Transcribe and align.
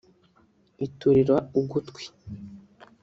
iturira 0.85 1.35
ugutwi 1.59 2.03